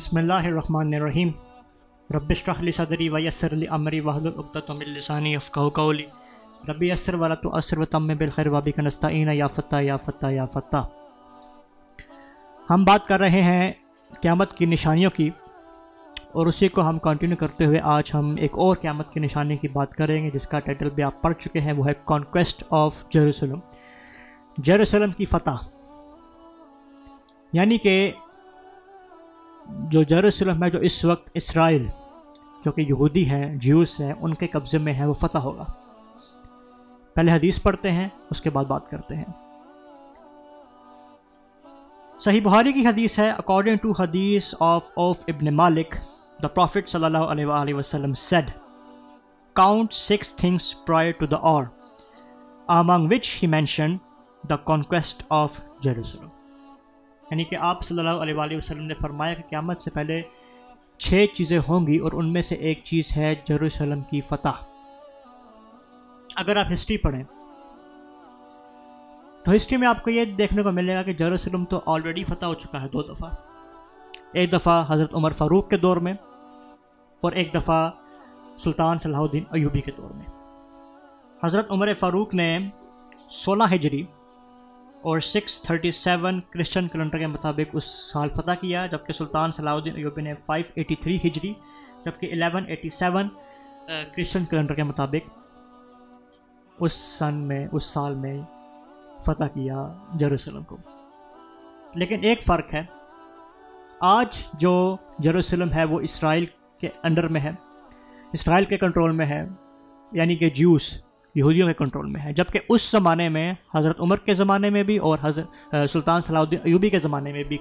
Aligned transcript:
بسم 0.00 0.16
اللہ 0.16 0.32
الرحمن 0.32 0.94
الرحیم۔ 0.94 1.30
ربش 2.10 2.48
رحلی 2.48 2.70
صدری 2.70 3.08
ویسر 3.08 3.52
علی 3.52 3.66
عمری 3.66 4.00
وحد 4.00 4.20
العبۃ 4.20 4.80
لسانی 4.96 5.36
افقہ 5.36 5.68
قولی۔ 5.68 6.04
ربی 6.68 6.92
اسر 6.92 7.14
والا 7.14 7.34
تو 7.34 7.56
اسر 7.56 7.78
و 7.78 7.84
تم 7.84 8.06
بالخیر 8.06 8.46
وابی 8.46 8.72
کا 8.72 8.82
نستعین 8.82 9.28
یا 9.32 9.46
فتح 9.46 9.76
یا 9.80 9.96
فتح 9.96 10.26
یا 10.30 10.46
فتح 10.46 10.76
ہم 12.70 12.84
بات 12.84 13.08
کر 13.08 13.20
رہے 13.20 13.42
ہیں 13.42 13.72
قیامت 14.20 14.56
کی 14.56 14.66
نشانیوں 14.66 15.10
کی 15.10 15.30
اور 16.32 16.46
اسی 16.46 16.68
کو 16.68 16.88
ہم 16.88 16.98
کنٹینیو 16.98 17.36
کرتے 17.36 17.64
ہوئے 17.64 17.80
آج 17.80 18.10
ہم 18.14 18.34
ایک 18.38 18.52
اور 18.54 18.76
قیامت 18.76 19.12
کی 19.12 19.20
نشانی 19.20 19.56
کی 19.56 19.68
بات 19.68 19.94
کریں 19.94 20.24
گے، 20.24 20.30
جس 20.30 20.46
کا 20.46 20.58
ٹائٹل 20.58 20.90
بھی 20.90 21.02
آپ 21.02 21.22
پڑھ 21.22 21.34
چکے 21.38 21.60
ہیں، 21.60 21.72
وہ 21.72 21.88
ہے 21.88 21.92
کانکویسٹ 22.04 22.64
آف 22.70 23.08
جیروسلم 23.08 23.58
جیروسلم 24.58 25.12
کی 25.12 25.24
فتح۔ 25.24 25.64
یعنی 27.52 27.78
کہ 27.78 28.12
جو 29.78 30.02
جیروسلم 30.02 30.64
ہے، 30.64 30.70
جو 30.70 30.78
اس 30.78 31.04
وقت 31.04 31.30
اسرائیل، 31.34 31.86
جو 32.64 32.72
کہ 32.72 32.80
یہودی 32.80 33.30
ہیں، 33.30 33.56
جیوس 33.56 34.00
ہیں، 34.00 34.14
ان 34.20 34.34
کے 34.34 34.46
قبضے 34.46 34.78
میں 34.78 34.94
ہے، 34.94 35.06
وہ 35.06 35.12
فتح 35.12 35.38
ہوگا۔ 35.38 35.64
پہلے 37.14 37.32
حدیث 37.32 37.62
پڑھتے 37.62 37.90
ہیں، 37.90 38.08
اس 38.30 38.40
کے 38.40 38.50
بعد 38.50 38.64
بات 38.64 38.90
کرتے 38.90 39.16
ہیں۔ 39.16 39.24
صحیح 42.20 42.40
بہاری 42.44 42.72
کی 42.72 42.86
حدیث 42.86 43.18
ہے 43.18 43.30
اکارڈنگ 43.30 43.76
ٹو 43.76 43.92
حدیث 43.98 44.54
آف 44.60 44.90
آف 44.96 45.16
ابن 45.28 45.54
مالک 45.54 45.94
دا 46.42 46.48
پروفٹ 46.48 46.88
صلی 46.88 47.04
اللہ 47.04 47.18
علیہ 47.18 47.46
وآلہ 47.46 47.74
وسلم 47.74 48.12
said 48.14 48.50
count 49.52 49.92
six 49.92 50.36
things 50.36 50.84
prior 50.84 51.12
to 51.12 51.26
the 51.26 51.36
hour 51.36 51.64
among 52.66 53.12
which 53.12 53.38
he 53.42 53.48
mention 53.48 53.96
the 54.48 54.56
conquest 54.56 55.22
of 55.30 55.60
Jerusalem 55.80 56.28
یعنی 57.30 57.44
کہ 57.44 57.56
آپ 57.56 57.82
صلی 57.82 57.98
اللہ 57.98 58.10
علیہ 58.10 58.34
وآلہ 58.34 58.56
وسلم 58.56 58.82
نے 58.82 58.94
فرمایا 58.94 59.34
کہ 59.34 59.42
قیامت 59.48 59.80
سے 59.80 59.90
پہلے 59.90 60.22
چھ 60.98 61.24
چیزیں 61.32 61.58
ہوں 61.58 61.86
گی 61.86 61.98
اور 61.98 62.12
ان 62.12 62.32
میں 62.32 62.42
سے 62.42 62.54
ایک 62.54 62.80
چیز 62.82 63.16
ہے 63.16 63.34
جیروسلم 63.44 64.00
کی 64.00 64.20
فتح۔ 64.20 64.64
اگر 66.36 66.56
آپ 66.56 66.72
ہسٹری 66.72 66.96
پڑھیں، 66.96 67.24
تو 69.44 69.54
ہسٹری 69.56 69.76
میں 69.76 69.88
آپ 69.88 70.02
کو 70.02 70.10
یہ 70.10 70.24
دیکھنے 70.24 70.62
کو 70.62 70.72
ملے 70.72 70.94
گا 70.94 71.02
کہ 71.02 71.12
جیروسلم 71.12 71.64
تو 71.64 71.80
آلریڈی 71.86 72.24
فتح 72.24 72.46
ہو 72.46 72.54
چکا 72.54 72.82
ہے 72.82 72.88
دو 72.88 73.02
دفعہ۔ 73.02 73.30
ایک 74.32 74.52
دفعہ 74.52 74.84
حضرت 74.88 75.14
عمر 75.14 75.30
فاروق 75.30 75.70
کے 75.70 75.76
دور 75.76 75.96
میں 75.96 76.12
اور 77.20 77.32
ایک 77.32 77.54
دفعہ 77.54 77.90
سلطان 78.58 78.98
صلاح 78.98 79.20
الدین 79.20 79.44
ایوبی 79.50 79.80
کے 79.80 79.90
دور 79.96 80.10
میں۔ 80.10 80.24
حضرت 81.44 81.70
عمر 81.70 81.94
فاروق 81.94 82.34
نے 82.34 82.58
سولہ 83.30 83.64
ہجری 83.74 84.02
اور 85.02 85.20
six 85.20 85.62
thirty 85.62 85.90
seven 85.90 86.40
Christian 86.50 86.88
calendar 86.88 87.18
کے 87.18 87.26
مطابق 87.26 87.70
اس 87.72 87.84
سال 87.84 88.28
فتح 88.28 88.54
کیا، 88.60 88.86
جبکہ 88.86 89.12
سلطان 89.12 89.52
صلاح 89.52 89.74
الدین 89.74 89.96
ایوبی 89.96 90.22
نے 90.22 90.34
فائیو 90.46 90.64
ایٹی 90.74 90.94
تھری 90.94 91.16
ہجری، 91.16 91.52
جبکہ 92.04 92.32
eleven 92.32 92.66
eighty 92.66 92.88
seven 92.88 93.28
Christian 94.14 94.44
calendar 94.44 94.74
کے 94.74 94.82
مطابق 94.82 95.30
اس 96.78 96.92
سن 96.92 97.34
میں، 97.48 97.66
اس 97.72 97.84
سال 97.84 98.14
میں 98.14 98.40
فتح 99.22 99.44
کیا 99.44 99.86
جروسلم 100.14 100.62
کو۔ 100.62 100.76
لیکن 101.94 102.24
ایک 102.24 102.42
فرق 102.42 102.74
ہے، 102.74 102.82
آج 104.00 104.44
جو 104.54 104.96
جروسلم 105.18 105.72
ہے 105.72 105.84
وہ 105.84 106.00
اسرائیل 106.00 106.44
کے 106.78 106.88
انڈر 107.02 107.28
میں 107.28 107.40
ہے، 107.40 107.50
اسرائیل 108.32 108.64
کے 108.64 108.78
کنٹرول 108.78 109.12
میں 109.12 109.26
ہے 109.26 109.42
یعنی 110.12 110.36
کہ 110.36 110.50
جیوس 110.50 110.94
یہودیوں 111.34 111.66
کے 111.66 111.74
کنٹرول 111.74 112.06
میں 112.06 112.20
ہے۔ 112.20 112.32
جبکہ 112.32 112.60
اس 112.68 112.90
زمانے 112.90 113.28
میں، 113.28 113.52
حضرت 113.74 114.00
عمر 114.00 114.16
کے 114.16 114.34
زمانے 114.34 114.70
میں 114.70 114.82
بھی 114.82 114.98
اور 114.98 115.18
حضرت 115.22 115.74
سلطان 115.90 116.22
صلاح 116.22 116.40
الدین 116.40 116.58
ایوبی 116.64 116.90
کے 116.90 116.98
زمانے 116.98 117.32
میں 117.32 117.42
بھی 117.42 117.58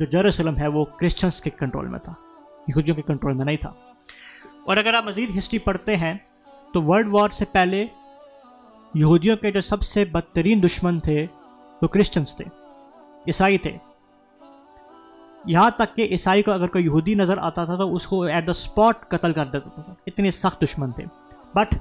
جو 0.00 0.04
جروسلم 0.04 0.56
ہے، 0.56 0.66
وہ 0.66 0.84
کرسچنس 0.84 1.40
کے 1.40 1.50
کنٹرول 1.50 1.88
میں 1.88 1.98
تھا۔ 1.98 2.14
یہودیوں 2.68 2.96
کے 2.96 3.02
کنٹرول 3.02 3.32
میں 3.32 3.44
نہیں 3.44 3.56
تھا۔ 3.56 3.72
اور 4.66 4.76
اگر 4.76 4.94
آپ 4.94 5.04
مزید 5.04 5.38
ہسٹری 5.38 5.58
پڑھتے 5.58 5.96
ہیں، 5.96 6.14
تو 6.72 6.82
ورلڈ 6.82 7.08
وار 7.10 7.30
سے 7.30 7.44
پہلے 7.52 7.86
یہودیوں 8.94 9.36
کے 9.36 9.52
جو 9.52 9.60
سب 9.60 9.82
سے 9.82 10.04
بدترین 10.04 10.62
دشمن 10.62 11.00
تھے، 11.00 11.26
وہ 11.82 11.86
کرسچنس 11.88 12.36
تھے۔ 12.36 12.44
عیسائی 13.26 13.58
تھے۔ 13.58 13.76
یہاں 15.44 15.70
تک 15.70 15.96
کہ 15.96 16.02
عیسائی 16.10 16.42
کو 16.42 16.52
اگر 16.52 16.66
کوئی 16.66 16.84
یہودی 16.84 17.14
نظر 17.14 17.38
آتا 17.38 17.64
تھا، 17.64 17.76
تو 17.76 17.94
اس 17.94 18.06
کو 18.06 18.22
ایٹ 18.22 18.46
دا 18.46 18.50
اسپاٹ 18.50 19.08
قتل 19.08 19.32
کر 19.32 19.46
دیتا 19.46 19.82
تھا۔ 19.82 19.94
اتنے 20.06 20.30
سخت 20.30 20.62
دشمن 20.62 20.90
تھے۔ 20.90 21.04
بٹ 21.54 21.74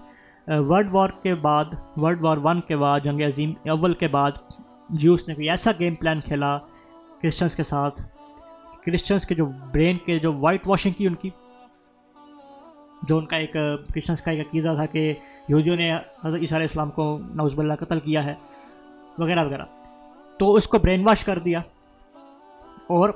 ورلڈ 0.47 0.87
وار 0.91 1.09
کے 1.09 1.35
بعد 1.35 1.65
ورلڈ 1.97 2.21
وار 2.21 2.37
ون 2.43 2.61
کے 2.61 2.77
بعد، 2.77 2.99
جنگ 2.99 3.21
عظیم 3.21 3.53
اول 3.69 3.93
کے 3.93 4.07
بعد، 4.07 4.31
جیوس 4.89 5.27
نے 5.27 5.35
کوئی 5.35 5.49
ایسا 5.49 5.71
گیم 5.79 5.95
پلان 5.95 6.21
کھیلا 6.21 6.57
کرسچنس 7.21 7.55
کے 7.55 7.63
ساتھ 7.63 8.01
کرسچنس 8.85 9.25
کے 9.25 9.35
جو 9.35 9.45
برین 9.45 9.97
کے 9.97 10.19
جو 10.19 10.33
وائٹ 10.33 10.67
واشنگ 10.67 10.91
کی 10.91 11.07
ان 11.07 11.15
کی، 11.15 11.29
جو 13.03 13.17
ان 13.17 13.25
کا 13.25 13.35
ایک 13.35 13.53
کرسچنس 13.53 14.21
کا 14.21 14.31
ایک 14.31 14.47
عقیدہ 14.47 14.73
تھا 14.75 14.85
کہ 14.85 15.13
یہودیوں 15.47 15.75
نے 15.75 15.93
حضرت 15.93 16.39
عیسیٰ 16.41 16.57
علیہ 16.57 16.67
السلام 16.67 16.91
کو 16.91 17.17
نوزب 17.17 17.59
اللہ 17.59 17.73
قتل 17.73 17.99
کیا 17.99 18.25
ہے، 18.25 18.33
وغیرہ 19.17 19.45
وغیرہ۔ 19.45 19.65
تو 20.37 20.53
اس 20.53 20.67
کو 20.67 20.79
برین 20.79 21.07
واش 21.07 21.25
کر 21.25 21.39
دیا۔ 21.39 21.59
اور 22.87 23.09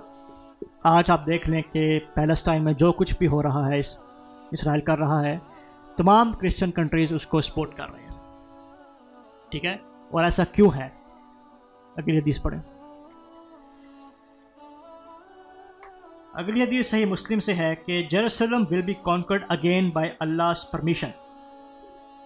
آج 0.83 1.11
آپ 1.11 1.25
دیکھ 1.25 1.49
لیں 1.49 1.61
کہ 1.71 1.99
پیلسٹائن 2.13 2.63
میں 2.63 2.73
جو 2.73 2.91
کچھ 2.91 3.15
بھی 3.19 3.27
ہو 3.27 3.43
رہا 3.43 3.67
ہے، 3.67 3.79
اس 3.79 3.97
اسرائیل 4.51 4.81
کر 4.81 4.99
رہا 4.99 5.25
ہے 5.25 5.37
تمام 5.97 6.33
کرسچن 6.33 6.71
کنٹریز 6.71 7.13
اس 7.13 7.27
کو 7.27 7.41
سپورٹ 7.41 7.77
کر 7.77 7.89
رہے 7.89 7.99
ہیں۔ 7.99 8.17
ٹھیک 9.49 9.65
ہے؟ 9.65 9.77
اور 10.11 10.23
ایسا 10.23 10.43
کیوں 10.43 10.69
ہے؟ 10.75 10.89
اگلی 11.95 12.19
حدیث 12.19 12.41
پڑھیں۔ 12.41 12.61
اگلی 16.33 16.63
حدیث 16.63 16.91
صحیح 16.91 17.05
مسلم 17.05 17.39
سے 17.39 17.53
ہے 17.53 17.75
کہ 17.75 18.07
Jerusalem 18.09 18.65
will 18.71 18.81
be 18.81 18.93
conquered 18.93 19.45
again 19.49 19.89
by 19.89 20.09
Allah 20.19 20.53
permission 20.71 21.07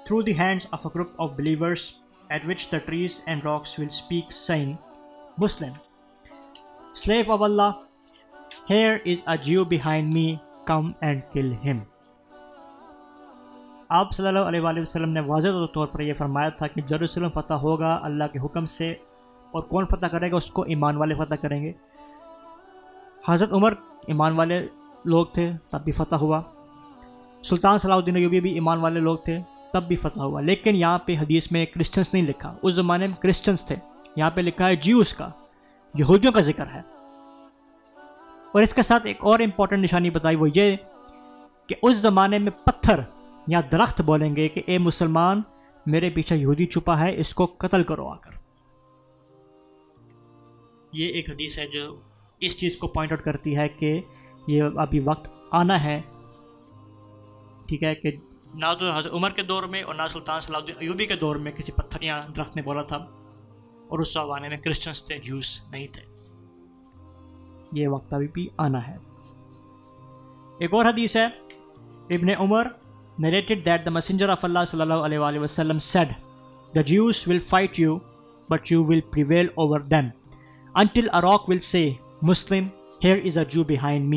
through 0.05 0.21
the 0.21 0.39
hands 0.39 0.67
of 0.71 0.85
a 0.85 0.91
group 0.95 1.21
of 1.21 1.31
believers 1.31 1.95
at 2.29 2.47
which 2.47 2.71
the 2.71 2.77
trees 2.77 3.21
and 3.25 3.43
rocks 3.43 3.79
will 3.79 3.85
speak 3.85 4.31
saying 4.31 4.75
Muslim 5.37 5.73
slave 6.95 7.33
of 7.33 7.41
Allah 7.41 7.71
here 8.69 8.97
is 9.05 9.23
a 9.27 9.37
Jew 9.37 9.65
behind 9.65 10.13
me 10.13 10.35
come 10.65 10.91
and 11.01 11.21
kill 11.33 11.53
him 11.53 11.79
آپ 13.93 14.11
صلی 14.11 14.27
اللہ 14.27 14.39
علیہ 14.39 14.59
وآلہ 14.59 14.81
وسلم 14.81 15.09
نے 15.09 15.19
واضح 15.19 15.47
طور 15.73 15.87
پر 15.87 15.99
یہ 15.99 16.13
فرمایا 16.13 16.49
تھا 16.49 16.67
کہ 16.67 16.81
جیروسلم 16.81 17.29
فتح 17.29 17.53
ہوگا، 17.53 17.99
اللہ 18.01 18.23
کے 18.33 18.39
حکم 18.39 18.65
سے، 18.65 18.91
اور 19.51 19.63
کون 19.63 19.85
فتح 19.85 20.05
کرے 20.05 20.31
گا؟ 20.31 20.35
اس 20.35 20.51
کو 20.51 20.61
ایمان 20.61 20.97
والے 20.97 21.15
فتح 21.15 21.35
کریں 21.35 21.63
گے۔ 21.63 21.71
حضرت 23.27 23.53
عمر 23.53 23.73
ایمان 24.07 24.33
والے 24.35 24.67
لوگ 25.05 25.25
تھے، 25.25 25.51
تب 25.69 25.81
بھی 25.81 25.91
فتح 25.91 26.15
ہوا۔ 26.15 26.41
سلطان 27.43 27.77
صلاح 27.77 27.95
الدین 27.95 28.15
ایوبی 28.15 28.39
بھی 28.39 28.53
ایمان 28.53 28.79
والے 28.79 28.99
لوگ 28.99 29.17
تھے، 29.17 29.37
تب 29.73 29.83
بھی 29.83 29.95
فتح 29.95 30.21
ہوا۔ 30.21 30.41
لیکن 30.41 30.75
یہاں 30.75 30.97
پہ 31.05 31.15
حدیث 31.17 31.51
میں 31.51 31.65
کرسچنس 31.65 32.13
نہیں 32.13 32.25
لکھا۔ 32.25 32.55
اس 32.61 32.73
زمانے 32.73 33.07
میں 33.07 33.21
کرسچنس 33.21 33.65
تھے۔ 33.65 33.75
یہاں 34.15 34.31
پہ 34.31 34.41
لکھا 34.41 34.67
ہے 34.67 34.75
جیوس 34.75 35.13
کا۔ 35.13 35.29
یہودیوں 35.93 36.33
کا 36.33 36.41
ذکر 36.41 36.65
ہے۔ 36.75 36.81
اور 38.51 38.61
اس 38.61 38.73
کے 38.73 38.81
ساتھ 38.81 39.07
ایک 39.07 39.17
اور 39.19 39.39
امپورٹنٹ 39.39 39.83
نشانی 39.83 40.09
بتائی، 40.09 40.35
وہ 40.35 40.47
یہ 40.55 40.75
کہ 41.67 41.75
اس 41.81 41.97
زمانے 41.97 42.39
میں 42.39 42.51
پتھر 42.65 42.99
یا 43.51 43.61
درخت 43.71 44.01
بولیں 44.01 44.35
گے 44.35 44.47
کہ 44.49 44.61
اے 44.65 44.77
مسلمان، 44.77 45.41
میرے 45.85 46.09
پیچھے 46.09 46.35
یہودی 46.35 46.65
چھپا 46.65 46.99
ہے، 46.99 47.13
اس 47.19 47.33
کو 47.33 47.45
قتل 47.57 47.83
کرو 47.83 48.07
آ 48.07 48.15
کر 48.15 48.39
یہ 50.93 51.07
ایک 51.07 51.29
حدیث 51.29 51.57
ہے 51.59 51.67
جو 51.67 51.95
اس 52.41 52.57
چیز 52.57 52.77
کو 52.77 52.87
پوائنٹ 52.87 53.11
آؤٹ 53.11 53.21
کرتی 53.21 53.55
ہے 53.57 53.67
کہ 53.69 53.99
یہ 54.47 54.63
ابھی 54.75 54.99
وقت 54.99 55.27
آنا 55.51 55.83
ہے۔ 55.83 56.01
ٹھیک 57.67 57.83
ہے 57.83 57.93
کہ 57.95 58.11
نہ 58.53 58.73
تو 58.79 58.91
حضرت 58.91 59.13
عمر 59.13 59.29
کے 59.29 59.43
دور 59.43 59.63
میں 59.63 59.81
اور 59.83 59.95
نہ 59.95 60.07
سلطان 60.09 60.39
صلاح 60.39 60.59
الدین 60.61 60.75
ایوبی 60.79 61.05
کے 61.05 61.15
دور 61.15 61.35
میں 61.35 61.51
کسی 61.51 61.71
پتھر 61.71 62.01
یا 62.01 62.21
درخت 62.37 62.55
نے 62.55 62.61
بولا 62.61 62.81
تھا، 62.83 62.97
اور 63.89 63.99
اس 63.99 64.13
زمانے 64.13 64.49
میں 64.49 64.57
کرسچنس 64.57 65.03
تھے 65.05 65.17
جوس 65.19 65.59
نہیں 65.71 65.87
تھے۔ 65.87 66.03
یہ 67.71 67.87
وقت 67.87 68.13
ابھی 68.13 68.27
بھی 68.27 68.47
آنا 68.57 68.87
ہے۔ 68.87 68.97
ایک 70.59 70.73
اور 70.73 70.85
حدیث 70.85 71.15
ہے، 71.17 71.25
ابن 72.09 72.29
عمر 72.37 72.67
narrated 73.19 73.65
that 73.65 73.85
the 73.85 73.91
messenger 73.91 74.29
of 74.29 74.45
اللہ 74.45 74.59
صلی 74.67 74.81
اللہ 74.81 74.93
علیہ 74.93 75.19
وآلہ 75.19 75.39
وسلم 75.39 75.79
said 75.79 76.07
the 76.75 76.81
Jews 76.81 77.27
will 77.27 77.39
fight 77.39 77.79
you 77.79 77.97
but 78.49 78.71
you 78.71 78.83
will 78.83 79.01
prevail 79.01 79.47
over 79.55 79.79
them 79.79 80.09
until 80.75 81.07
a rock 81.13 81.49
will 81.49 81.59
say 81.59 81.89
Muslim 82.21 82.67
here 83.03 83.17
از 83.25 83.37
اے 83.37 83.45
جو 83.45 83.63
بہائنڈ 83.63 84.15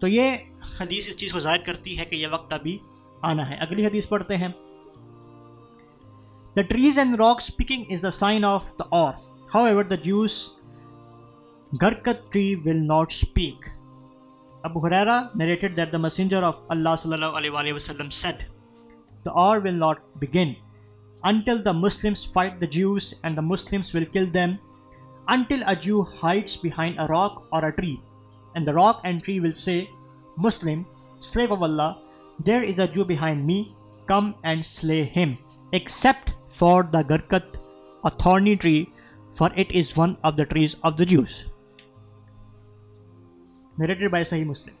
تو 0.00 0.06
یہ 0.06 0.32
حدیث 0.80 1.08
اس 1.08 1.16
چیز 1.16 1.32
کو 1.32 1.38
ظاہر 1.38 1.58
کرتی 1.66 1.98
ہے 1.98 2.04
کہ 2.04 2.14
یہ 2.14 2.26
وقت 2.30 2.52
ابھی 2.52 2.78
آنا 3.22 3.50
ہے۔ 3.50 3.54
اگلی 3.54 3.86
حدیث 3.86 4.08
پڑھتے 4.08 4.36
ہیں۔ 4.36 4.48
The 6.56 6.62
trees 6.62 6.98
and 6.98 7.20
rock 7.20 7.36
speaking 7.36 7.82
is 7.90 8.02
the 8.02 8.10
sign 8.10 8.44
of 8.44 8.72
the 8.78 8.84
hour 8.88 9.12
however 9.64 9.84
the 9.84 9.94
Jews 9.94 10.50
گرکت 11.82 12.32
tree 12.32 12.54
will 12.54 12.76
not 12.76 13.12
speak 13.12 13.68
Abu 14.64 14.86
Hurairah 14.86 15.20
narrated 15.34 15.76
that 15.76 15.92
the 15.92 15.98
messenger 15.98 16.42
of 16.42 16.60
Allah 16.68 16.96
صلی 16.98 17.12
اللہ 17.12 17.38
علیہ 17.38 17.50
وآلہ 17.50 17.72
وسلم 17.72 18.10
said 18.22 18.42
the 19.24 19.30
hour 19.42 19.58
will 19.64 19.78
not 19.78 20.00
begin 20.22 20.52
until 21.22 21.58
the 21.58 21.72
Muslims 21.72 22.24
fight 22.24 22.60
the 22.60 22.66
Jews 22.66 23.14
and 23.24 23.36
the 23.36 23.42
Muslims 23.42 23.92
will 23.94 24.06
kill 24.06 24.26
them 24.26 24.58
until 25.28 25.62
a 25.66 25.76
Jew 25.76 26.02
hides 26.02 26.56
behind 26.56 26.96
a 26.98 27.06
rock 27.06 27.46
or 27.52 27.64
a 27.64 27.72
tree, 27.72 28.00
and 28.54 28.66
the 28.66 28.74
rock 28.74 29.00
and 29.04 29.22
tree 29.22 29.38
will 29.38 29.52
say, 29.52 29.88
Muslim, 30.36 30.86
slave 31.20 31.52
of 31.52 31.62
Allah, 31.62 31.98
there 32.40 32.64
is 32.64 32.78
a 32.78 32.88
Jew 32.88 33.04
behind 33.04 33.46
me, 33.46 33.74
come 34.06 34.34
and 34.42 34.64
slay 34.64 35.04
him, 35.04 35.38
except 35.72 36.34
for 36.48 36.82
the 36.82 37.04
Garkat, 37.04 37.58
a 38.04 38.10
thorny 38.10 38.56
tree, 38.56 38.92
for 39.32 39.50
it 39.54 39.70
is 39.72 39.96
one 39.96 40.16
of 40.24 40.36
the 40.36 40.46
trees 40.46 40.76
of 40.82 40.96
the 40.96 41.06
Jews. 41.06 41.46
Narrated 43.78 44.10
by 44.10 44.18
Sahih 44.18 44.44
Muslim. 44.44 44.76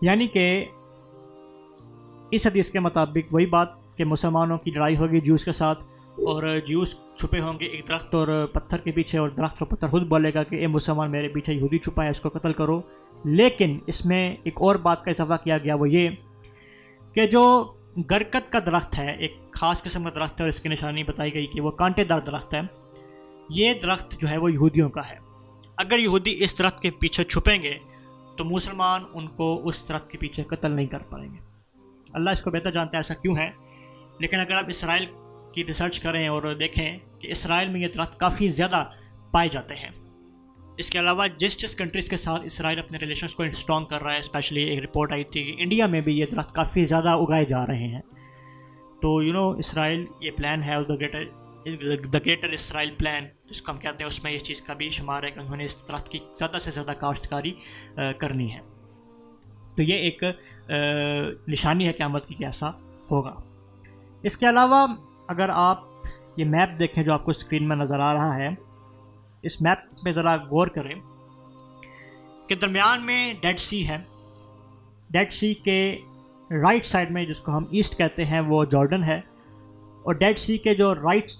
یعنی 0.00 0.26
کہ 0.26 0.64
اس 2.30 2.46
حدیث 2.46 2.70
کے 2.70 2.80
مطابق 2.80 3.34
وہی 3.34 3.46
بات 3.46 3.68
کہ 3.96 4.04
مسلمانوں 4.04 4.58
کی 4.58 4.70
لڑائی 4.70 4.96
ہوگی 4.96 5.20
جوس 5.20 5.44
کے 5.44 5.52
ساتھ 5.52 5.84
اور 6.14 6.58
جوس 6.66 6.96
چھپے 7.14 7.40
ہوں 7.40 7.60
گے 7.60 7.64
ایک 7.64 7.88
درخت 7.88 8.14
اور 8.14 8.46
پتھر 8.52 8.78
کے 8.78 8.92
پیچھے 8.92 9.18
اور 9.18 9.28
درخت 9.28 9.56
اور 9.58 9.66
پتھر 9.66 9.88
خود 9.88 10.02
بولے 10.02 10.34
گا 10.34 10.42
کہ 10.42 10.56
اے 10.56 10.66
مسلمان 10.66 11.10
میرے 11.10 11.28
پیچھے 11.28 11.54
یہودی 11.54 11.78
چھپا 11.78 12.04
ہے، 12.04 12.10
اس 12.10 12.20
کو 12.20 12.28
قتل 12.28 12.52
کرو۔ 12.52 12.80
لیکن 13.24 13.78
اس 13.86 14.06
میں 14.06 14.36
ایک 14.42 14.54
اور 14.56 14.76
بات 14.76 15.04
کا 15.04 15.10
اضافہ 15.10 15.44
کیا 15.44 15.58
گیا، 15.58 15.74
وہ 15.74 15.88
یہ 15.88 16.10
کہ 17.12 17.26
جو 17.26 17.72
گرکت 18.10 18.52
کا 18.52 18.58
درخت 18.66 18.98
ہے، 18.98 19.16
ایک 19.16 19.36
خاص 19.50 19.82
قسم 19.82 20.04
کا 20.04 20.10
درخت 20.10 20.40
ہے 20.40 20.44
اور 20.44 20.48
اس 20.48 20.60
کی 20.60 20.68
نشانی 20.68 21.04
بتائی 21.04 21.34
گئی 21.34 21.46
کہ 21.46 21.60
وہ 21.60 21.70
کانٹے 21.70 22.04
دار 22.04 22.20
درخت 22.20 22.54
ہے۔ 22.54 22.60
یہ 23.50 23.72
درخت 23.82 24.20
جو 24.20 24.28
ہے 24.28 24.36
وہ 24.36 24.52
یہودیوں 24.52 24.90
کا 24.90 25.00
ہے۔ 25.10 25.33
اگر 25.76 25.98
یہودی 25.98 26.42
اس 26.44 26.58
درخت 26.58 26.80
کے 26.80 26.90
پیچھے 26.90 27.24
چھپیں 27.24 27.62
گے، 27.62 27.78
تو 28.36 28.44
مسلمان 28.44 29.02
ان 29.14 29.26
کو 29.28 29.68
اس 29.68 29.88
درخت 29.88 30.10
کے 30.10 30.18
پیچھے 30.18 30.42
قتل 30.42 30.70
نہیں 30.70 30.86
کر 30.86 30.98
پائیں 30.98 31.34
گے۔ 31.34 31.38
اللہ 32.14 32.30
اس 32.30 32.42
کو 32.42 32.50
بہتر 32.50 32.70
جانتا 32.70 32.90
ہے 32.92 32.98
ایسا 32.98 33.14
کیوں 33.14 33.36
ہے؟ 33.36 33.50
لیکن 34.18 34.40
اگر 34.40 34.56
آپ 34.56 34.64
اسرائیل 34.68 35.06
کی 35.54 35.66
ریسرچ 35.66 36.00
کریں 36.00 36.28
اور 36.28 36.54
دیکھیں 36.60 36.98
کہ 37.18 37.28
اسرائیل 37.30 37.68
میں 37.68 37.80
یہ 37.80 37.88
درخت 37.88 38.20
کافی 38.20 38.48
زیادہ 38.48 38.84
پائے 39.30 39.48
جاتے 39.48 39.74
ہیں۔ 39.74 39.90
اس 40.78 40.90
کے 40.90 40.98
علاوہ 40.98 41.26
جس 41.36 41.58
جس 41.58 41.76
کنٹریز 41.76 42.08
کے 42.08 42.16
ساتھ 42.16 42.42
اسرائیل 42.44 42.78
اپنے 42.78 42.98
ریلیشنس 42.98 43.34
کو 43.34 43.42
اسٹرانگ 43.42 43.84
کر 43.84 44.02
رہا 44.02 44.12
ہے 44.12 44.18
اسپیشلی 44.18 44.62
ایک 44.62 44.82
رپورٹ 44.82 45.12
آئی 45.12 45.24
تھی 45.24 45.44
کہ 45.44 45.54
انڈیا 45.58 45.86
میں 45.86 46.00
بھی 46.00 46.18
یہ 46.18 46.26
درخت 46.26 46.54
کافی 46.54 46.84
زیادہ 46.84 47.08
اگائے 47.08 47.44
جا 47.44 47.66
رہے 47.66 47.88
ہیں۔ 47.88 48.00
تو 49.02 49.22
یو 49.22 49.32
نو 49.32 49.50
اسرائیل 49.50 50.04
یہ 50.20 50.30
پلان 50.30 50.62
ہے 50.62 50.74
the 50.88 50.94
greater 50.94 51.24
the 51.66 52.18
greater 52.26 52.48
Israel 52.48 52.90
plan 52.98 53.24
جس 53.50 53.62
کو 53.62 53.72
ہم 53.72 53.78
کہتے 53.78 53.96
ہیں، 54.00 54.08
اس 54.08 54.22
میں 54.24 54.32
اس 54.32 54.42
چیز 54.42 54.62
کا 54.62 54.74
بھی 54.74 54.90
شمار 54.90 55.22
ہے 55.22 55.30
کہ 55.30 55.38
انہوں 55.38 55.56
نے 55.56 55.64
اس 55.64 55.88
درخت 55.88 56.08
کی 56.08 56.18
زیادہ 56.38 56.58
سے 56.58 56.70
زیادہ 56.70 56.92
کاشتکاری 57.00 57.52
کرنی 58.18 58.52
ہے۔ 58.52 58.60
تو 59.76 59.82
یہ 59.82 59.94
ایک 59.94 60.22
نشانی 61.48 61.86
ہے 61.86 61.92
قیامت 61.92 62.26
کی 62.26 62.34
کہ 62.34 62.44
ایسا 62.44 62.70
ہوگا۔ 63.10 63.34
اس 64.22 64.36
کے 64.36 64.48
علاوہ، 64.48 64.86
اگر 65.28 65.50
آپ 65.52 65.80
یہ 66.36 66.44
میپ 66.44 66.78
دیکھیں 66.78 67.04
جو 67.04 67.12
آپ 67.12 67.24
کو 67.24 67.30
اسکرین 67.30 67.68
میں 67.68 67.76
نظر 67.76 68.00
آ 68.00 68.14
رہا 68.14 68.36
ہے، 68.36 68.48
اس 69.42 69.60
میپ 69.62 70.04
پہ 70.04 70.12
ذرا 70.12 70.36
غور 70.36 70.68
کریں 70.68 70.94
کہ 72.48 72.54
درمیان 72.54 73.06
میں 73.06 73.32
ڈیڈ 73.40 73.58
سی 73.58 73.88
ہے۔ 73.88 73.98
ڈیڈ 75.10 75.32
سی 75.32 75.54
کے 75.54 75.98
رائٹ 76.50 76.84
سائڈ 76.84 77.10
میں، 77.10 77.24
جس 77.26 77.40
کو 77.40 77.56
ہم 77.56 77.64
ایسٹ 77.70 77.96
کہتے 77.98 78.24
ہیں، 78.24 78.40
وہ 78.40 78.64
جارڈن 78.64 79.04
ہے۔ 79.04 79.20
اور 80.04 80.14
ڈیڈ 80.14 80.38
سی 80.38 80.56
کے 80.58 80.74
جو 80.74 80.94
رائٹ 80.94 81.30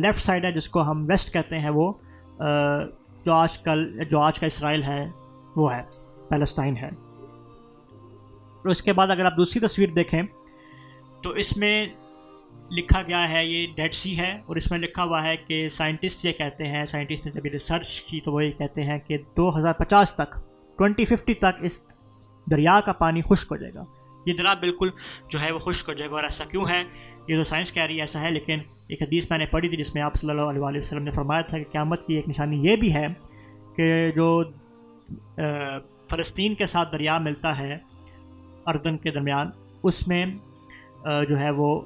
لیفٹ 0.00 0.20
سائڈ 0.20 0.44
ہے، 0.44 0.52
جس 0.52 0.68
کو 0.68 0.82
ہم 0.82 1.04
ویسٹ 1.08 1.32
کہتے 1.32 1.58
ہیں 1.58 1.70
وہ 1.70 1.92
uh, 2.42 2.86
جو 3.24 3.32
آج 3.34 3.58
کل 3.58 4.04
جو 4.10 4.18
آج 4.20 4.38
کا 4.40 4.46
اسرائیل 4.46 4.82
ہے، 4.82 5.04
وہ 5.56 5.72
ہے 5.74 5.82
پیلسٹائن 6.28 6.76
ہے۔ 6.76 6.88
اور 8.56 8.70
اس 8.70 8.82
کے 8.82 8.92
بعد 8.92 9.10
اگر 9.10 9.24
آپ 9.24 9.36
دوسری 9.36 9.60
تصویر 9.60 9.88
دیکھیں، 9.88 10.22
تو 11.22 11.30
اس 11.30 11.56
میں 11.56 11.86
لکھا 12.70 13.02
گیا 13.02 13.28
ہے 13.28 13.44
یہ 13.46 13.66
ڈیڈ 13.76 13.94
سی 13.94 14.16
ہے، 14.18 14.30
اور 14.46 14.56
اس 14.56 14.70
میں 14.70 14.78
لکھا 14.78 15.04
ہوا 15.04 15.22
ہے 15.22 15.36
کہ 15.36 15.68
سائنٹسٹ 15.68 16.24
یہ 16.24 16.32
کہتے 16.32 16.66
ہیں 16.66 16.84
سائنٹسٹ 16.86 17.26
نے 17.26 17.32
جب 17.32 17.46
یہ 17.46 17.50
ریسرچ 17.50 18.00
کی 18.02 18.20
تو 18.20 18.32
وہ 18.32 18.44
یہ 18.44 18.50
کہتے 18.50 18.84
ہیں 18.84 18.98
کہ 18.98 19.18
دو 19.36 19.48
ہزار 19.58 19.72
پچاس 19.72 20.14
تک 20.14 20.34
ٹوئنٹی 20.78 21.04
ففٹی 21.04 21.34
تک 21.34 21.62
اس 21.62 21.80
دریا 22.46 22.80
کا 22.86 22.92
پانی 22.92 23.22
خشک 23.22 23.52
ہو 23.52 23.56
جائے 23.56 23.74
گا۔ 23.74 23.84
یہ 24.28 24.34
دریا 24.34 24.54
بالکل 24.60 24.88
جو 25.30 25.40
ہے 25.40 25.52
وہ 25.52 25.58
خشک 25.58 25.88
ہو 25.88 25.94
جائے 25.94 26.10
گا 26.10 26.16
اور 26.16 26.24
ایسا 26.24 26.44
کیوں 26.44 26.66
ہے؟ 26.68 26.82
یہ 27.28 27.36
تو 27.38 27.44
سائنس 27.44 27.72
کہہ 27.72 27.82
رہی 27.82 27.96
ہے، 27.96 28.00
ایسا 28.00 28.20
ہے، 28.20 28.30
لیکن 28.30 28.58
ایک 28.88 29.02
حدیث 29.02 29.30
میں 29.30 29.38
نے 29.38 29.46
پڑھی 29.46 29.68
تھی 29.68 29.76
جس 29.76 29.94
میں 29.94 30.02
آپ 30.02 30.14
صلی 30.16 30.30
اللہ 30.30 30.42
علیہ 30.42 30.60
وآلہ 30.60 30.78
وسلم 30.78 31.04
نے 31.04 31.10
فرمایا 31.10 31.40
تھا 31.40 31.58
کہ 31.58 31.64
قیامت 31.72 32.06
کی 32.06 32.14
ایک 32.14 32.28
نشانی 32.28 32.56
یہ 32.68 32.76
بھی 32.76 32.94
ہے 32.94 33.06
کہ 33.76 34.10
جو 34.16 34.42
فلسطین 36.10 36.54
کے 36.54 36.66
ساتھ 36.66 36.92
دریا 36.92 37.18
ملتا 37.18 37.58
ہے 37.58 37.78
اردن 38.66 38.96
کے 38.98 39.10
درمیان، 39.10 39.50
اس 39.82 40.06
میں 40.08 40.24
جو 41.28 41.38
ہے 41.38 41.50
وہ 41.50 41.80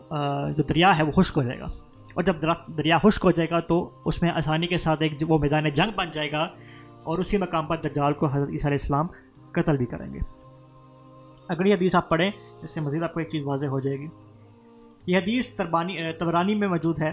جو 0.57 0.63
دریا 0.63 0.97
ہے 0.99 1.03
وہ 1.03 1.11
خشک 1.13 1.39
ہو 1.39 1.43
جائے 1.43 1.59
گا۔ 1.61 1.67
اور 2.15 2.23
جب 2.25 2.43
دریا 2.79 2.99
خشک 2.99 3.25
ہو 3.25 3.31
جائے 3.31 3.51
گا 3.51 3.61
تو 3.61 3.89
اس 4.05 4.21
میں 4.23 4.31
آسانی 4.31 4.67
کے 4.67 4.79
ساتھ 4.79 5.03
ایک 5.03 5.13
وہ 5.29 5.39
میدان 5.39 5.69
جنگ 5.71 5.97
بن 5.97 6.11
جائے 6.13 6.31
گا 6.33 6.43
اور 7.05 7.19
اسی 7.19 7.37
مقام 7.37 7.67
پر 7.67 7.77
دجال 7.85 8.13
کو 8.13 8.27
حضرت 8.27 8.51
عیسیٰ 8.51 8.67
علیہ 8.67 8.79
السلام 8.81 9.07
قتل 9.53 9.77
بھی 9.77 9.87
کریں 9.87 10.13
گے۔ 10.15 10.21
اگر 11.49 11.67
یہ 11.67 11.75
حدیث 11.75 11.95
آپ 11.95 12.09
پڑھیں، 12.11 12.31
اس 12.63 12.71
سے 12.71 12.81
مزید 12.81 13.03
آپ 13.03 13.15
کو 13.15 13.21
ایک 13.21 13.29
چیز 13.29 13.43
واضح 13.45 13.67
ہو 13.67 13.81
جائے 13.81 13.99
گی۔ 13.99 14.07
یہ 15.07 15.19
حدیث 15.19 15.55
تربانی 15.57 16.13
تبرانی 16.19 16.55
میں 16.55 16.69
موجود 16.69 17.01
ہے۔ 17.01 17.13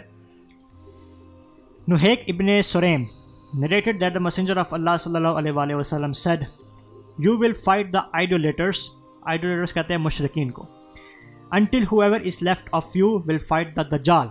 نوہیک 1.88 2.24
ابن 2.28 2.62
سریم 2.62 3.04
narrated 3.54 4.02
that 4.02 4.14
the 4.14 4.20
messenger 4.20 4.58
of 4.58 4.74
اللہ 4.74 4.98
صلی 5.00 5.16
اللہ 5.16 5.38
علیہ 5.40 5.52
وآلہ 5.52 5.76
وسلم 5.76 6.14
said 6.14 6.44
you 7.18 7.38
will 7.38 7.54
fight 7.54 7.94
the 7.94 8.00
idolaters 8.12 8.90
idolaters 9.22 9.74
کہتے 9.74 9.94
ہیں 9.94 10.02
مشرقین 10.02 10.52
کو۔ 10.52 10.66
Until 11.52 11.84
whoever 12.02 12.20
is 12.26 12.42
left 12.44 12.70
of 12.72 12.96
you 12.96 13.08
will 13.20 13.38
fight 13.38 13.76
the 13.76 13.84
Dajjal 13.92 14.28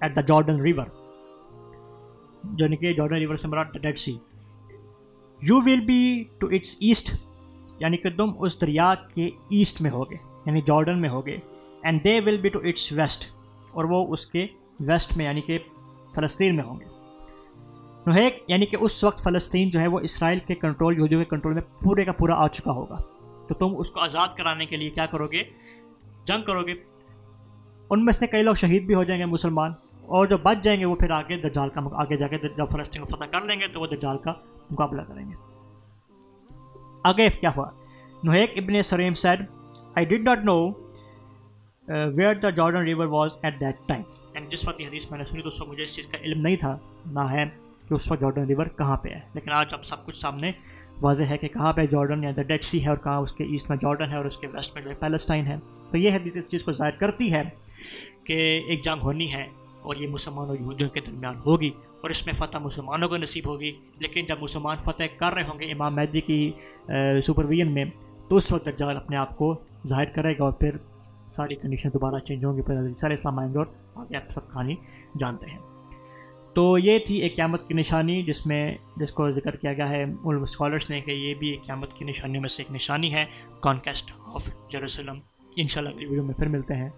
at 0.00 0.16
the 0.16 0.20
Jordan 0.20 0.60
river 0.60 0.86
جو 2.44 2.66
کہ 2.80 2.92
جارڈن 2.92 3.16
ریور 3.16 3.36
سے 3.36 3.48
مراد 3.48 3.76
Dead 3.82 3.98
Sea 3.98 4.16
you 5.42 5.56
will 5.56 5.84
be 5.86 6.02
to 6.38 6.46
its 6.46 6.76
east 6.80 7.14
یعنی 7.78 7.96
کہ 7.96 8.10
تم 8.10 8.30
اس 8.38 8.60
دریا 8.60 8.92
کے 9.14 9.26
ایسٹ 9.50 9.80
میں 9.82 9.90
ہوگے 9.90 10.16
یعنی 10.46 10.60
جارڈن 10.60 11.00
میں 11.00 11.10
ہوگے 11.10 11.36
and 11.82 12.04
they 12.04 12.18
will 12.20 12.36
be 12.40 12.48
to 12.48 12.58
its 12.58 12.92
west 12.92 13.24
اور 13.72 13.84
وہ 13.84 14.06
اس 14.12 14.26
کے 14.26 14.46
ویسٹ 14.80 15.16
میں 15.16 15.24
یعنی 15.24 15.40
کہ 15.40 15.58
فلسطین 16.14 16.56
میں 16.56 16.64
ہوں 16.64 16.80
گے۔ 16.80 16.84
نوہیک 18.06 18.42
یعنی 18.48 18.66
کہ 18.66 18.76
اس 18.80 19.02
وقت 19.04 19.22
فلسطین 19.24 19.70
جو 19.70 19.80
ہے 19.80 19.86
وہ 19.86 20.00
اسرائیل 20.00 20.38
کے 20.38 20.54
کنٹرول، 20.54 20.96
یہودیوں 20.98 21.20
کے 21.20 21.28
کنٹرول 21.30 21.54
میں 21.54 21.62
پورے 21.80 22.04
کا 22.04 22.12
پورا 22.12 22.34
آ 22.34 22.48
چکا 22.48 22.70
ہوگا۔ 22.70 22.96
تو 23.48 23.54
تم 23.54 23.74
اس 23.78 23.90
کو 23.90 24.00
آزاد 24.00 24.36
کرانے 24.36 24.66
کے 24.66 24.76
لیے 24.76 24.90
کیا 24.90 25.06
کرو 25.06 25.26
گے؟ 25.26 25.42
جنگ 26.26 26.42
کرو 26.42 26.62
گے۔ 26.62 26.74
ان 27.90 28.04
میں 28.04 28.12
سے 28.12 28.26
کئی 28.26 28.42
لوگ 28.42 28.54
شہید 28.54 28.86
بھی 28.86 28.94
ہو 28.94 29.04
جائیں 29.04 29.20
گے 29.20 29.26
مسلمان، 29.26 29.72
اور 30.06 30.26
جو 30.26 30.38
بچ 30.38 30.62
جائیں 30.62 30.78
گے 30.80 30.84
وہ 30.84 30.96
پھر 30.96 31.10
آگے 31.10 31.36
دجال 31.38 31.68
کا 31.68 31.80
آگے 31.92 32.16
جا 32.16 32.26
کے 32.26 32.38
جب 32.38 32.70
فلسطین 32.72 33.02
کو 33.02 33.16
فتح 33.16 33.30
کر 33.32 33.44
لیں 33.44 33.60
گے 33.60 33.66
تو 33.66 33.80
وہ 33.80 33.86
دجال 33.86 34.18
کا 34.18 34.32
مقابلہ 34.70 35.02
کریں 35.02 35.24
گے۔ 35.26 35.34
آگے 37.04 37.28
کیا 37.40 37.50
ہوا؟ 37.56 37.68
نوہیک 38.24 38.50
ابن 38.56 38.82
سریم 38.82 39.14
said 39.14 39.40
I 39.94 40.06
did 40.06 40.24
not 40.24 40.44
know 40.44 40.56
where 42.16 42.34
the 42.34 42.50
Jordan 42.50 42.82
River 42.82 43.06
was 43.06 43.36
at 43.42 43.60
that 43.60 43.76
time 43.86 44.02
and 44.34 44.50
جس 44.50 44.66
وقت 44.68 44.80
یہ 44.80 44.86
حدیث 44.86 45.10
میں 45.10 45.18
نے 45.18 45.24
سنی 45.24 45.42
تو 45.42 45.48
اس 45.48 45.60
وقت 45.60 45.70
مجھے 45.70 45.82
اس 45.82 45.94
چیز 45.96 46.06
کا 46.06 46.18
علم 46.18 46.40
نہیں 46.40 46.56
تھا، 46.56 46.76
نہ 47.06 47.20
ہے 47.30 47.44
کہ 47.88 47.94
اس 47.94 48.10
وقت 48.10 48.20
جارڈن 48.20 48.44
ریور 48.44 48.66
کہاں 48.78 48.96
پہ 48.96 49.08
ہے۔ 49.08 49.20
لیکن 49.34 49.52
آج 49.52 49.74
اب 49.74 49.84
سب 49.84 50.04
کچھ 50.06 50.16
سامنے 50.16 50.52
واضح 51.02 51.24
ہے 51.24 51.38
کہ 51.38 51.48
کہاں 51.48 51.72
پہ 51.72 51.86
جارڈن 51.86 52.24
یا 52.24 52.30
دا 52.36 52.42
ڈیڈ 52.42 52.64
سی 52.64 52.82
ہے 52.84 52.88
اور 52.88 52.96
کہاں 52.96 53.18
اس 53.20 53.32
کے 53.32 53.44
ایسٹ 53.44 53.70
میں 53.70 53.76
جارڈن 53.76 54.10
ہے 54.10 54.16
اور 54.16 54.24
اس 54.24 54.36
کے 54.36 54.46
ویسٹ 54.46 54.74
میں 54.74 54.82
جو 54.82 54.90
ہے 54.90 54.94
پیلسٹائن 54.94 55.46
ہے۔ 55.46 55.56
تو 55.90 55.98
یہ 55.98 56.12
حدیث 56.12 56.36
اس 56.36 56.50
چیز 56.50 56.64
کو 56.64 56.72
ظاہر 56.72 56.90
کرتی 56.90 57.32
ہے 57.32 57.42
کہ 58.24 58.34
ایک 58.66 58.84
جنگ 58.84 59.02
ہونی 59.02 59.32
ہے 59.32 59.46
اور 59.82 59.96
یہ 59.96 60.08
مسلمان 60.08 60.48
اور 60.48 60.56
یہودیوں 60.60 60.90
کے 60.90 61.00
درمیان 61.00 61.38
ہوگی۔ 61.46 61.70
اور 62.02 62.10
اس 62.10 62.26
میں 62.26 62.34
فتح 62.34 62.58
مسلمانوں 62.58 63.08
کو 63.08 63.16
نصیب 63.16 63.46
ہوگی۔ 63.46 63.72
لیکن 63.98 64.24
جب 64.24 64.42
مسلمان 64.42 64.76
فتح 64.76 65.02
کر 65.16 65.32
رہے 65.32 65.42
ہوں 65.42 65.60
گے 65.60 65.64
امام 65.64 65.96
مہدی 65.96 66.20
کی 66.20 66.52
سپرویژن 67.22 67.74
میں، 67.74 67.84
تو 68.28 68.36
اس 68.36 68.52
وقت 68.52 68.68
جال 68.76 68.96
اپنے 68.96 69.16
آپ 69.16 69.36
کو 69.36 69.60
ظاہر 69.86 70.04
کرے 70.04 70.32
گا 70.32 70.44
اور 70.44 70.52
پھر 70.52 70.76
ساری 71.30 71.54
کنڈیشن 71.54 71.88
دوبارہ 71.94 72.18
چینج 72.18 72.44
ہوں 72.44 72.56
گی۔ 72.56 72.62
پھر 72.62 72.94
سارے 72.94 73.14
اسلام 73.14 73.38
آئیں 73.38 73.52
گے 73.52 73.58
اور 73.58 73.66
آگے 73.94 74.16
آپ 74.16 74.30
سب 74.30 74.52
کہانی 74.52 74.74
جانتے 75.18 75.46
ہیں۔ 75.46 75.58
تو 76.54 76.78
یہ 76.78 76.98
تھی 76.98 77.16
ایک 77.16 77.36
قیامت 77.36 77.68
کی 77.68 77.74
نشانی، 77.74 78.22
جس 78.22 78.46
میں، 78.46 78.74
جس 78.96 79.12
کو 79.12 79.30
ذکر 79.30 79.56
کیا 79.56 79.72
گیا 79.72 79.88
ہے 79.88 80.02
ان 80.02 80.42
اسکالرس 80.42 80.90
نے 80.90 81.00
کہ 81.00 81.10
یہ 81.10 81.34
بھی 81.34 81.50
ایک 81.50 81.64
قیامت 81.64 81.92
کی 81.92 82.04
نشانیوں 82.04 82.40
میں 82.40 82.48
سے 82.48 82.62
ایک 82.62 82.74
نشانی 82.74 83.14
ہے۔ 83.14 83.24
کانکیسٹ 83.60 84.12
آف 84.26 84.48
جیروسلم 84.68 85.18
ان 85.56 85.68
شاء 85.68 85.80
اللہ 85.80 85.94
اگلی 85.94 86.06
ویڈیو 86.06 86.24
میں 86.24 86.34
پھر 86.34 86.48
ملتے 86.48 86.74
ہیں۔ 86.74 86.90